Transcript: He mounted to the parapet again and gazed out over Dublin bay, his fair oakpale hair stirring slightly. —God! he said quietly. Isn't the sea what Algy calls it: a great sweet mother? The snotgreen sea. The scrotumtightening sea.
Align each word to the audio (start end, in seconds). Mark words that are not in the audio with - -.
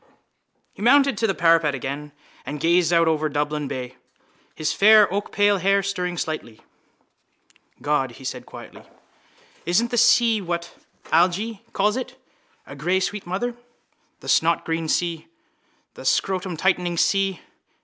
He 0.73 0.81
mounted 0.81 1.15
to 1.19 1.27
the 1.27 1.35
parapet 1.35 1.75
again 1.75 2.11
and 2.43 2.59
gazed 2.59 2.91
out 2.91 3.07
over 3.07 3.29
Dublin 3.29 3.67
bay, 3.67 3.97
his 4.55 4.73
fair 4.73 5.05
oakpale 5.13 5.59
hair 5.61 5.83
stirring 5.83 6.17
slightly. 6.17 6.61
—God! 7.83 8.13
he 8.13 8.23
said 8.23 8.47
quietly. 8.47 8.81
Isn't 9.63 9.91
the 9.91 9.99
sea 9.99 10.41
what 10.41 10.73
Algy 11.11 11.61
calls 11.73 11.97
it: 11.97 12.19
a 12.65 12.75
great 12.75 13.01
sweet 13.03 13.27
mother? 13.27 13.55
The 14.21 14.27
snotgreen 14.27 14.89
sea. 14.89 15.27
The 15.93 16.01
scrotumtightening 16.01 16.97
sea. 16.97 17.39